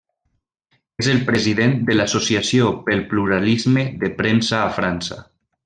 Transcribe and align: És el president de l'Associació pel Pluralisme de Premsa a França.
És 1.03 1.09
el 1.11 1.19
president 1.27 1.75
de 1.89 1.97
l'Associació 1.97 2.71
pel 2.89 3.05
Pluralisme 3.13 3.85
de 4.05 4.11
Premsa 4.23 4.65
a 4.65 4.75
França. 4.81 5.23